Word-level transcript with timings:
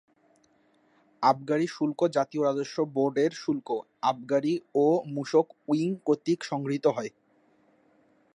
আবগারি 1.23 1.67
শুল্ক 1.67 1.99
জাতীয় 2.07 2.41
রাজস্ব 2.43 2.77
বোর্ডএর 2.93 3.33
শুল্ক, 3.35 3.67
আবগারি 4.03 4.53
ও 4.75 4.85
মূসক 5.07 5.45
উইং 5.67 5.89
কর্তৃক 6.05 6.39
সংগৃহীত 6.43 6.85
হয়। 6.87 7.11